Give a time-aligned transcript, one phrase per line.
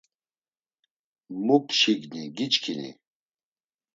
[1.45, 2.89] Mu pşigni giçkini?